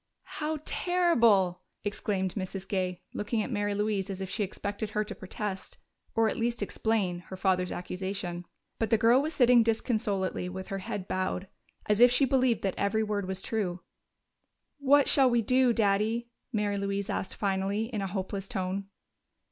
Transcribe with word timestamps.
"How 0.41 0.57
terrible!" 0.65 1.61
exclaimed 1.83 2.33
Mrs. 2.33 2.67
Gay, 2.67 3.03
looking 3.13 3.43
at 3.43 3.51
Mary 3.51 3.75
Louise 3.75 4.09
as 4.09 4.19
if 4.19 4.31
she 4.31 4.41
expected 4.43 4.89
her 4.89 5.03
to 5.03 5.13
protest, 5.13 5.77
or 6.15 6.27
at 6.27 6.37
least 6.37 6.63
explain, 6.63 7.19
her 7.27 7.37
father's 7.37 7.71
accusation. 7.71 8.45
But 8.79 8.89
the 8.89 8.97
girl 8.97 9.21
was 9.21 9.35
sitting 9.35 9.61
disconsolately 9.61 10.49
with 10.49 10.69
her 10.69 10.79
head 10.79 11.07
bowed, 11.07 11.49
as 11.85 11.99
if 11.99 12.09
she 12.09 12.25
believed 12.25 12.63
that 12.63 12.73
every 12.79 13.03
word 13.03 13.27
was 13.27 13.43
true. 13.43 13.81
"What 14.79 15.07
shall 15.07 15.29
we 15.29 15.43
do, 15.43 15.71
Daddy?" 15.71 16.31
Mary 16.51 16.77
Louise 16.77 17.11
asked 17.11 17.35
finally, 17.35 17.83
in 17.93 18.01
a 18.01 18.07
hopeless 18.07 18.47
tone. 18.47 18.87